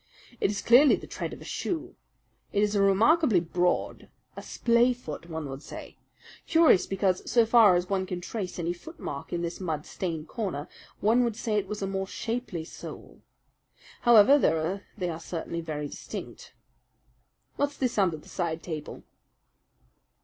[0.39, 1.95] "It is clearly the tread of a shoe.
[2.51, 5.95] It is remarkably broad; a splay foot, one would say.
[6.47, 10.67] Curious, because, so far as one can trace any footmark in this mud stained corner,
[11.01, 13.21] one would say it was a more shapely sole.
[14.01, 16.55] However, they are certainly very indistinct.
[17.57, 19.03] What's this under the side table?"